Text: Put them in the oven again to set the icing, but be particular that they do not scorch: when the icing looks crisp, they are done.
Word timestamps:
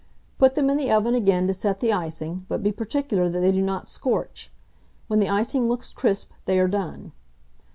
Put 0.39 0.55
them 0.55 0.67
in 0.71 0.77
the 0.77 0.89
oven 0.91 1.13
again 1.13 1.45
to 1.45 1.53
set 1.53 1.79
the 1.79 1.93
icing, 1.93 2.47
but 2.49 2.63
be 2.63 2.71
particular 2.71 3.29
that 3.29 3.39
they 3.39 3.51
do 3.51 3.61
not 3.61 3.85
scorch: 3.85 4.51
when 5.07 5.19
the 5.19 5.29
icing 5.29 5.69
looks 5.69 5.91
crisp, 5.91 6.31
they 6.45 6.57
are 6.57 6.67
done. 6.67 7.11